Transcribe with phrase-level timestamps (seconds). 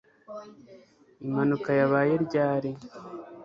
[1.23, 2.71] Impanuka yabaye ryari